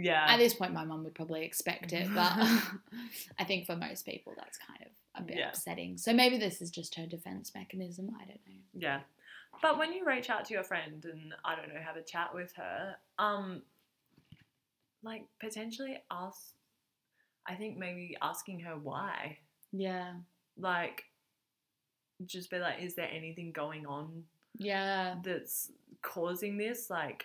[0.00, 0.26] yeah.
[0.28, 2.32] at this point, my mum would probably expect it, but
[3.38, 5.48] I think for most people, that's kind of a bit Yeah.
[5.48, 5.96] upsetting.
[5.98, 8.10] So maybe this is just her defense mechanism.
[8.20, 8.60] I don't know.
[8.74, 9.00] Yeah.
[9.62, 12.34] But when you reach out to your friend and I don't know, have a chat
[12.34, 13.62] with her, um
[15.02, 16.52] like potentially ask
[17.46, 19.38] I think maybe asking her why.
[19.72, 20.12] Yeah,
[20.58, 21.04] Like
[22.26, 24.24] just be like, is there anything going on
[24.58, 25.70] yeah, that's
[26.02, 26.90] causing this?
[26.90, 27.24] Like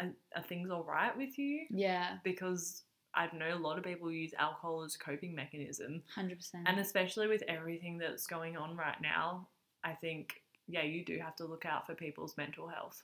[0.00, 1.66] are, are things all right with you?
[1.70, 2.82] yeah, Because
[3.14, 6.02] I don't know, a lot of people use alcohol as a coping mechanism.
[6.14, 6.66] hundred percent.
[6.66, 9.48] And especially with everything that's going on right now,
[9.84, 13.02] I think, yeah, you do have to look out for people's mental health.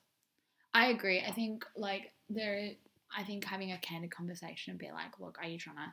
[0.74, 1.20] I agree.
[1.26, 2.70] I think like there,
[3.16, 5.92] I think having a candid conversation and be like, look, are you trying to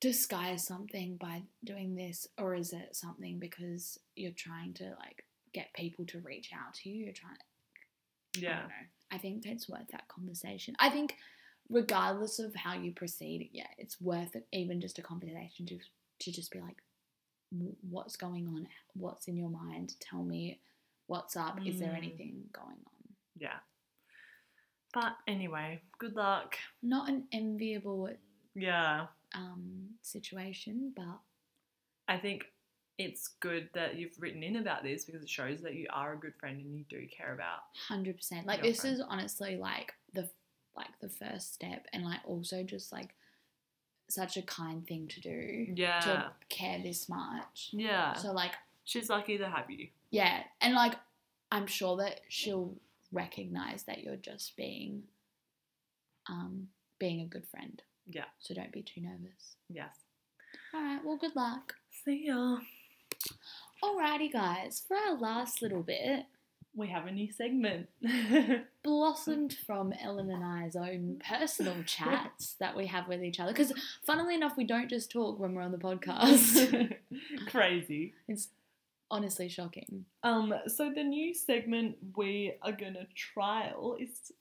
[0.00, 5.72] disguise something by doing this, or is it something because you're trying to like get
[5.74, 7.04] people to reach out to you?
[7.04, 7.34] You're trying.
[8.34, 8.60] to, Yeah.
[8.60, 8.74] don't know.
[9.10, 10.74] I think it's worth that conversation.
[10.78, 11.16] I think
[11.70, 15.78] regardless of how you proceed, yeah, it's worth it, even just a conversation to
[16.20, 16.82] to just be like,
[17.88, 18.66] what's going on?
[18.94, 19.94] What's in your mind?
[20.00, 20.60] Tell me
[21.06, 21.58] what's up.
[21.64, 21.96] Is there Mm.
[21.96, 23.14] anything going on?
[23.36, 23.58] Yeah.
[24.92, 26.56] But anyway, good luck.
[26.82, 28.10] Not an enviable
[28.54, 29.06] Yeah.
[29.34, 31.20] um, situation, but
[32.08, 32.50] I think
[32.98, 36.16] it's good that you've written in about this because it shows that you are a
[36.18, 37.60] good friend and you do care about.
[37.88, 38.46] hundred percent.
[38.46, 38.94] Like this friend.
[38.96, 40.28] is honestly like the
[40.76, 43.10] like the first step, and like also just like
[44.08, 46.00] such a kind thing to do Yeah.
[46.00, 47.70] to care this much.
[47.72, 48.14] Yeah.
[48.14, 48.52] So like
[48.84, 49.88] She's lucky to have you.
[50.10, 50.94] yeah, and like
[51.52, 52.74] I'm sure that she'll
[53.12, 55.02] recognize that you're just being
[56.28, 57.82] um being a good friend.
[58.10, 58.24] Yeah.
[58.40, 59.56] So don't be too nervous.
[59.68, 59.94] Yes.
[60.74, 61.00] All right.
[61.04, 61.74] Well, good luck.
[62.04, 62.58] See ya.
[63.82, 64.82] Alrighty, guys.
[64.86, 66.24] For our last little bit,
[66.74, 67.88] We have a new segment.
[68.84, 73.52] blossomed from Ellen and I's own personal chats that we have with each other.
[73.52, 73.72] Because,
[74.04, 76.94] funnily enough, we don't just talk when we're on the podcast.
[77.48, 78.14] Crazy.
[78.28, 78.48] it's
[79.10, 80.04] honestly shocking.
[80.22, 84.32] Um, so the new segment we are gonna trial is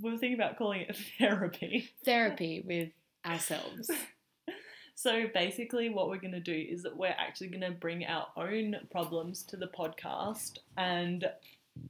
[0.00, 1.90] we're thinking about calling it therapy.
[2.04, 2.90] Therapy with
[3.24, 3.90] ourselves.
[4.96, 8.28] So basically, what we're going to do is that we're actually going to bring our
[8.34, 11.28] own problems to the podcast, and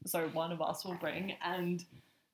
[0.05, 1.85] so one of us will bring, and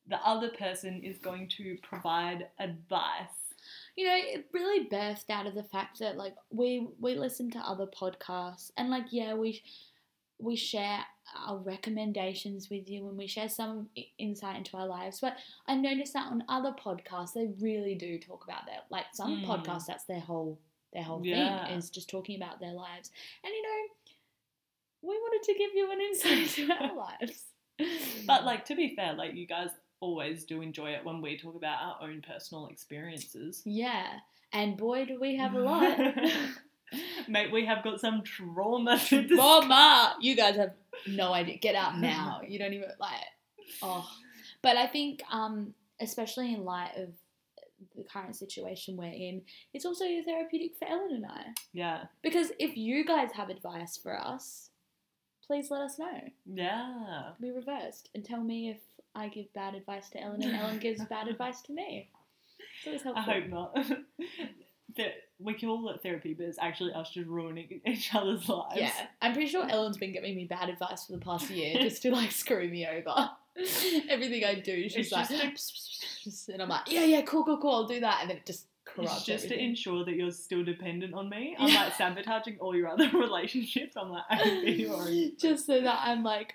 [0.08, 3.52] the other person is going to provide advice.
[3.96, 7.58] You know, it really birthed out of the fact that like we we listen to
[7.58, 9.62] other podcasts and like yeah we
[10.42, 11.00] we share
[11.46, 15.20] our recommendations with you and we share some insight into our lives.
[15.20, 18.87] But I noticed that on other podcasts they really do talk about that.
[18.90, 19.46] like some Mm.
[19.46, 20.59] podcasts that's their whole
[20.92, 21.64] their whole Yeah.
[21.68, 23.11] thing is just talking about their lives.
[23.44, 23.88] And you know,
[25.02, 27.44] we wanted to give you an insight into our lives.
[28.26, 31.55] But like to be fair, like you guys always do enjoy it when we talk
[31.55, 33.62] about our own personal experiences.
[33.64, 34.18] yeah,
[34.52, 35.98] and boy do we have a lot.
[37.28, 39.37] Mate, we have got some trauma to discuss.
[39.38, 40.74] Mama, you guys have
[41.07, 41.57] no idea.
[41.59, 42.40] Get out now.
[42.46, 43.12] You don't even like.
[43.83, 44.09] Oh,
[44.62, 47.09] but I think, um, especially in light of
[47.96, 49.42] the current situation we're in,
[49.74, 51.46] it's also therapeutic for Ellen and I.
[51.72, 54.70] Yeah, Because if you guys have advice for us,
[55.46, 56.20] please let us know.
[56.46, 57.31] yeah.
[57.40, 58.78] Be reversed and tell me if
[59.14, 62.09] I give bad advice to Ellen and Ellen gives bad advice to me.
[62.78, 63.24] It's always helpful.
[63.26, 63.76] I hope not.
[64.96, 68.76] that we call it therapy, but it's actually us just ruining each other's lives.
[68.76, 72.02] Yeah, I'm pretty sure Ellen's been giving me bad advice for the past year just
[72.02, 73.31] to like screw me over.
[74.09, 77.74] Everything I do, she's It's like, just and I'm like, yeah, yeah, cool, cool, cool,
[77.74, 80.64] I'll do that, and then it just corrupts It's just to ensure that you're still
[80.64, 81.55] dependent on me.
[81.59, 81.85] I'm Yeah.
[81.85, 83.96] like sabotaging all your other relationships.
[83.96, 85.07] I'm like, I can be your
[85.38, 86.55] just so that I'm like,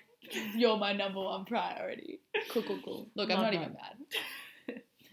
[0.54, 2.20] you're my number one priority.
[2.50, 3.08] Cool, cool, cool.
[3.14, 3.54] Look, I'm not that.
[3.54, 3.96] even mad.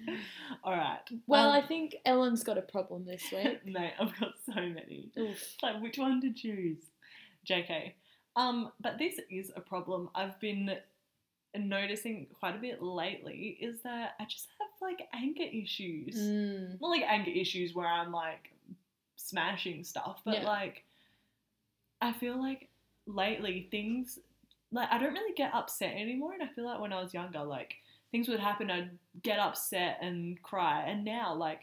[0.63, 0.99] All right.
[1.27, 3.65] Well, Um, I think Ellen's got a problem this week.
[3.65, 5.11] Mate, I've got so many.
[5.17, 5.55] Oof.
[5.63, 6.77] Like, which one to choose?
[7.49, 7.93] JK.
[8.35, 10.75] Um, but this is a problem I've been
[11.57, 16.15] noticing quite a bit lately is that I just have like anger issues.
[16.17, 16.81] Mm.
[16.81, 18.51] Not like anger issues where I'm like
[19.15, 20.47] smashing stuff, but Yeah.
[20.47, 20.83] like
[22.01, 22.67] I feel like
[23.07, 24.19] lately things
[24.71, 27.43] like I don't really get upset anymore and I feel like when I was younger
[27.43, 27.75] like
[28.15, 28.91] things would happen I'd
[29.23, 31.61] get upset and cry and now like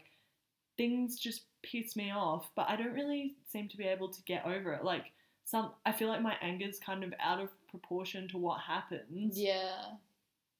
[0.77, 4.45] things just piss me off but I don't really seem to be able to get
[4.45, 5.05] over it like
[5.45, 9.93] some I feel like my anger's kind of out of proportion to what happens Yeah.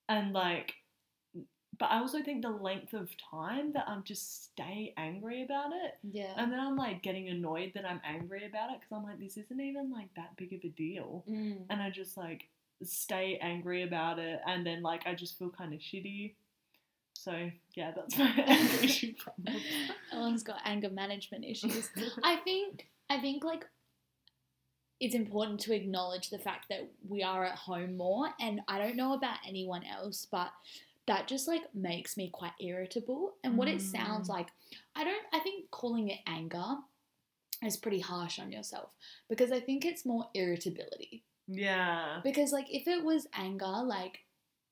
[0.10, 0.74] and like
[1.80, 5.98] but I also think the length of time that I'm just stay angry about it
[6.12, 6.34] Yeah.
[6.38, 9.38] and then I'm like getting annoyed that I'm angry about it because I'm like, this
[9.38, 11.24] isn't even like that big of a deal.
[11.30, 11.58] Mm.
[11.70, 12.48] And I just like
[12.86, 14.40] stay angry about it.
[14.48, 16.34] And then like I just feel kind of shitty.
[17.14, 19.56] So yeah, that's my anger issue problem.
[20.12, 21.90] Ellen's got anger management issues.
[22.24, 23.66] I think I think like
[25.00, 28.96] it's important to acknowledge the fact that we are at home more and I don't
[28.96, 30.52] know about anyone else but
[31.08, 34.34] that just like makes me quite irritable and what it sounds Mm.
[34.34, 34.48] like
[34.96, 36.76] I don't I think calling it anger
[37.66, 38.92] is pretty harsh on yourself
[39.30, 42.20] because I think it's more irritability yeah.
[42.24, 44.20] because like if it was anger like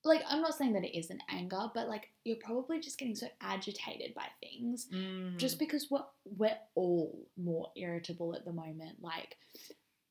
[0.04, 3.28] like I'm not saying that it isn't anger but like you're probably just getting so
[3.42, 5.38] agitated by things Mm.
[5.38, 6.06] just because we're
[6.38, 8.98] we're all more irritable at the moment.
[9.02, 9.36] Like,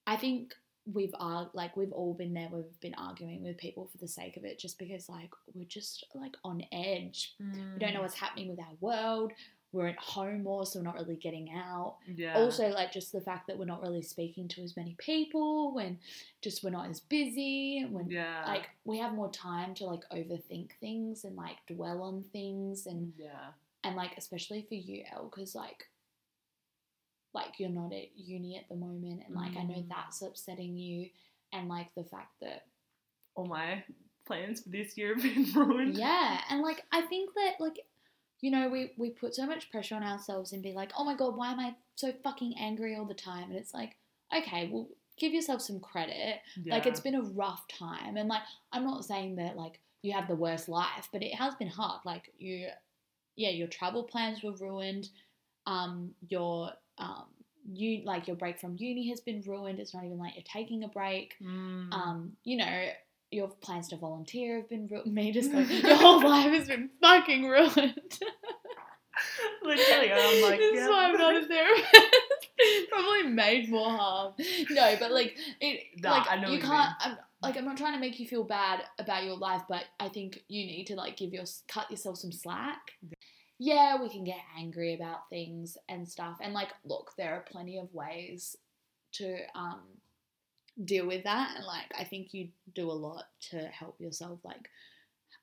[0.07, 0.55] I think
[0.93, 2.49] we've ar- like we've all been there.
[2.53, 6.07] We've been arguing with people for the sake of it, just because like we're just
[6.15, 7.35] like on edge.
[7.41, 9.33] We don't know what's happening with our world.
[9.73, 11.97] We're at home more, so we're not really getting out.
[12.07, 12.35] Yeah.
[12.39, 15.99] Also, like just the fact that we're not really speaking to as many people, when
[16.43, 18.43] just we're not as busy, when yeah.
[18.47, 23.13] like we have more time to like overthink things and like dwell on things and
[23.17, 23.51] yeah.
[23.85, 25.87] and like especially for you El because like
[27.33, 29.89] like you're not at uni at the moment and like I know Mm.
[29.89, 31.11] that's upsetting you
[31.53, 32.67] and like the fact that
[33.37, 33.85] All my
[34.27, 35.97] plans for this year have been ruined.
[35.97, 37.79] yeah and like I think that like
[38.41, 41.15] you know we we put so much pressure on ourselves and be like oh my
[41.15, 43.45] god why am I so fucking angry all the time?
[43.51, 43.97] And it's like
[44.37, 44.89] okay well
[45.19, 46.41] give yourself some credit.
[46.67, 48.17] Like it's been a rough time.
[48.17, 51.55] And like i'm not saying that like you have the worst life but it has
[51.57, 52.01] been hard.
[52.05, 52.69] Like you
[53.37, 55.09] yeah your travel plans were ruined.
[55.67, 57.27] Um your um
[57.73, 59.79] you like your break from uni has been ruined.
[59.79, 61.35] It's not even like you're taking a break.
[61.43, 61.93] Mm.
[61.93, 62.89] um you know
[63.31, 66.91] your plans to volunteer have been ruined me just going your whole life has been
[67.01, 68.19] fucking ruined
[69.63, 70.83] Literally, I'm like, this yeah.
[70.83, 72.07] is why I'm not a therapist.
[72.91, 74.35] Probably made more harm.
[74.71, 76.93] No, but like it, Nah, like I know you what you can't.
[77.01, 80.09] I'm, like I'm not trying to make you feel bad about your life, but I
[80.09, 82.93] think you need to like give your cut yourself some slack.
[83.59, 87.79] Yeah, we can get angry about things and stuff, and like look, there are plenty
[87.79, 88.57] of ways
[89.13, 89.81] to um
[90.85, 94.69] deal with that, and like I think you do a lot to help yourself, like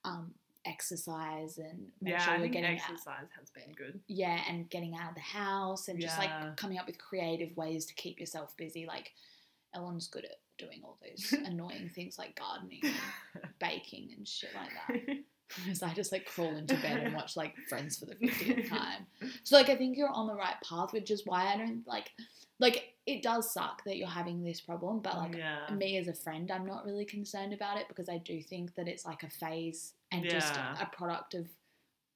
[0.03, 0.31] um
[0.65, 3.99] exercise and make yeah, sure I you're think getting out exercise has been good.
[4.07, 7.85] yeah, and getting out of the house and just like coming up with creative ways
[7.85, 8.85] to keep yourself busy.
[8.85, 9.13] Like
[9.73, 14.71] Ellen's good at doing all those annoying things like gardening and baking and shit like
[15.07, 15.17] that.
[15.63, 19.05] Whereas I just like crawl into bed and watch like Friends for the 50th time.
[19.43, 22.11] So like I think you're on the right path, which is why I don't like
[22.59, 25.73] like it does suck that you're having this problem, but like yeah.
[25.73, 28.87] me as a friend, I'm not really concerned about it because I do think that
[28.89, 31.47] it's like a phase and just a product of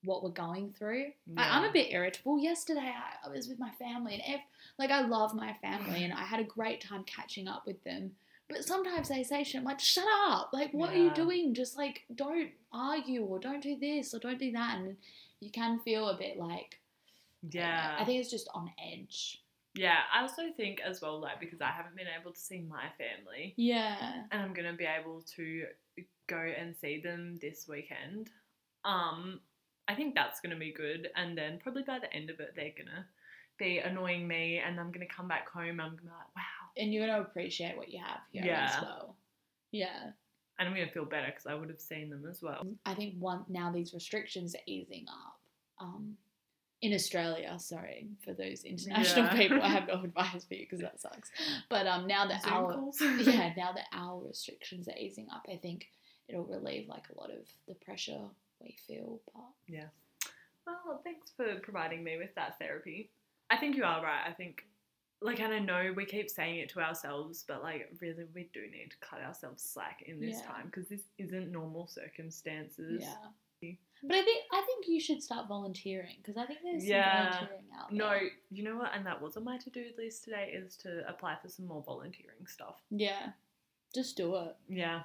[0.04, 1.06] what we're going through.
[1.38, 2.40] I, I'm a bit irritable.
[2.40, 4.42] Yesterday, I, I was with my family, and if,
[4.78, 8.12] like I love my family, and I had a great time catching up with them.
[8.50, 9.60] But sometimes they say shit.
[9.60, 10.50] I'm like, shut up!
[10.52, 11.54] Like, what are you doing?
[11.54, 14.98] Just like, don't argue or don't do this or don't do that, and
[15.40, 16.80] you can feel a bit like,
[17.44, 17.50] I.
[17.50, 17.96] Yeah.
[17.98, 19.41] I think it's just on edge.
[19.74, 22.86] Yeah, I also think as well, like, because I haven't been able to see my
[22.98, 24.24] family Yeah.
[24.32, 25.66] and I'm going to be able to
[26.28, 28.30] go and see them this weekend,
[28.84, 29.40] um,
[29.88, 31.10] I think that's going to be good.
[31.16, 33.06] And then probably by the end of it, they're going to
[33.58, 36.36] be annoying me and I'm going to come back home and I'm to be like,
[36.36, 36.44] wow.
[36.78, 39.18] And you're gonna appreciate what you have here as well.
[39.72, 40.12] Yeah.
[40.60, 42.66] And I'm going to feel better because I would have seen them as well.
[42.86, 45.40] I think one now these restrictions are easing up.
[45.80, 46.16] Um,
[46.82, 49.38] in Australia, sorry for those international Yeah.
[49.38, 49.62] people.
[49.62, 51.30] I have no advice for you because that sucks.
[51.70, 53.00] But um, now that Zoom our calls.
[53.02, 55.88] yeah, now that our restrictions are easing up, I think
[56.28, 58.20] it'll relieve like a lot of the pressure
[58.60, 59.20] we feel.
[59.34, 59.86] But yeah,
[60.66, 63.12] Well, thanks for providing me with that therapy.
[63.50, 64.24] I think you are right.
[64.28, 64.66] I think,
[65.22, 68.62] like, and I know we keep saying it to ourselves, but like, really, we do
[68.62, 70.48] need to cut ourselves slack in this Yeah.
[70.48, 73.04] time because this isn't normal circumstances.
[73.04, 73.72] yeah.
[74.04, 77.32] But I think I think you should start volunteering because I think there's Yeah.
[77.32, 77.98] some volunteering out there.
[77.98, 78.92] No, you know what?
[78.96, 81.84] And that was on my to do list today is to apply for some more
[81.84, 82.82] volunteering stuff.
[82.90, 83.32] Yeah.
[83.94, 84.56] Just do it.
[84.70, 85.04] Yeah.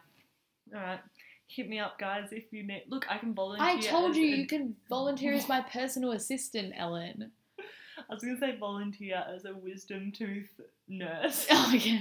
[0.74, 1.00] All right.
[1.48, 2.84] Hit me up, guys, if you need.
[2.88, 3.66] Look, I can volunteer.
[3.66, 7.30] I told you you can volunteer as my personal assistant, Ellen.
[7.58, 11.46] I was gonna say volunteer as a wisdom tooth nurse.
[11.50, 12.00] Oh yeah.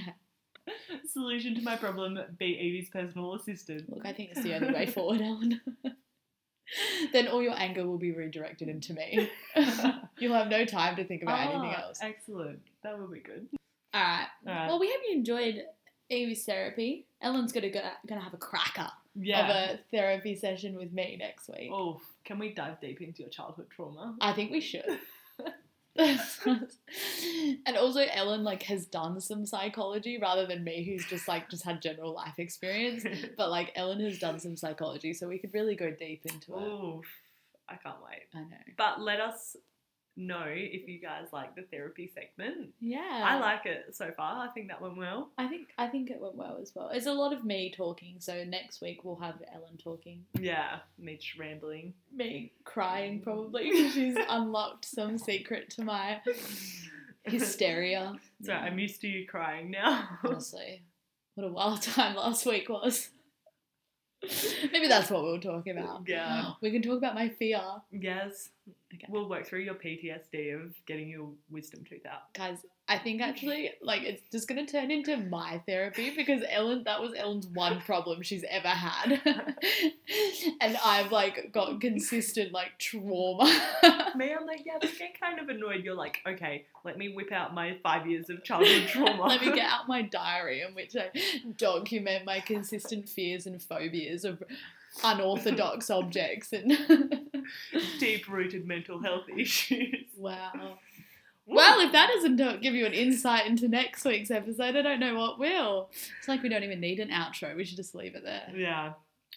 [1.08, 3.88] Solution to my problem: be Evie's personal assistant.
[3.90, 5.62] Look, I think it's the only way forward, Ellen.
[7.14, 9.30] then all your anger will be redirected into me.
[10.18, 12.00] You'll have no time to think about anything Ah, else.
[12.02, 12.60] Excellent.
[12.84, 13.48] That will be good.
[13.94, 14.28] All right.
[14.48, 14.68] All right.
[14.68, 15.64] Well, we hope you enjoyed
[16.10, 17.06] Amy's therapy.
[17.22, 19.48] Ellen's gonna go, gonna have a cracker yeah.
[19.48, 21.70] of a therapy session with me next week.
[21.72, 24.16] Oh, can we dive deep into your childhood trauma?
[24.22, 25.00] I think we should.
[25.98, 31.64] and also Ellen like has done some psychology rather than me who's just like just
[31.64, 33.06] had general life experience.
[33.38, 36.64] But like Ellen has done some psychology, so we could really go deep into it.
[36.64, 37.06] Oof.
[37.68, 38.28] I can't wait.
[38.34, 38.74] I know.
[38.78, 39.56] But let us
[40.18, 42.70] know if you guys like the therapy segment.
[42.80, 43.24] Yeah.
[43.24, 44.48] I like it so far.
[44.48, 45.30] I think that went well.
[45.38, 46.90] I think I think it went well as well.
[46.90, 50.26] It's a lot of me talking, so next week we'll have Ellen talking.
[50.40, 51.94] Yeah, Mitch rambling.
[52.14, 53.20] Me crying um.
[53.22, 56.22] probably because she's unlocked some secret to my
[57.24, 58.14] hysteria.
[58.44, 60.08] So I'm used to you crying now.
[60.24, 60.84] Honestly,
[61.34, 63.10] what a wild time last week was.
[64.72, 66.04] Maybe that's what we'll talk about.
[66.08, 66.52] Yeah.
[66.62, 67.62] We can talk about my fear.
[67.92, 68.50] yes.
[68.94, 69.06] Okay.
[69.10, 72.34] We'll work through your PTSD of getting your wisdom tooth out.
[72.34, 77.02] Guys, I think actually, like, it's just gonna turn into my therapy because Ellen, that
[77.02, 79.22] was Ellen's one problem she's ever had,
[80.62, 83.46] and I've like got consistent like trauma.
[84.16, 85.84] Me, I'm like, yeah, this get kind of annoyed.
[85.84, 89.24] You're like, okay, let me whip out my five years of childhood trauma.
[89.24, 91.10] Let me get out my diary in which I
[91.58, 94.44] document my consistent fears and phobias of
[95.04, 96.78] unorthodox objects and
[98.00, 100.06] deep rooted mental health issues.
[100.18, 100.78] wow.
[101.48, 105.16] Well, if that doesn't give you an insight into next week's episode, I don't know
[105.16, 105.90] what will.
[106.20, 107.56] It's like we don't even need an outro.
[107.56, 108.52] We should just leave it there.
[108.56, 108.94] Yeah.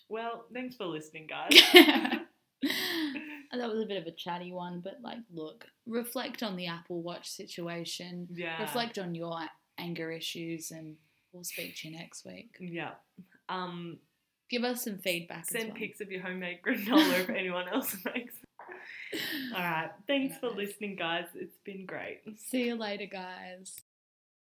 [0.08, 1.50] Well, thanks for listening, guys.
[3.52, 7.02] that was a bit of a chatty one, but like, look, reflect on the Apple
[7.02, 8.28] Watch situation.
[8.34, 8.60] Yeah.
[8.62, 9.38] Reflect on your
[9.78, 10.96] anger issues, and
[11.32, 12.56] we'll speak to you next week.
[12.58, 12.92] Yeah.
[13.48, 13.98] Um,
[14.50, 15.42] Give us some feedback.
[15.42, 15.76] as send well.
[15.76, 18.34] pics of your homemade granola if anyone else makes.
[19.54, 19.90] All right.
[20.06, 21.26] Thanks for listening, guys.
[21.34, 22.20] It's been great.
[22.36, 23.80] See you later, guys.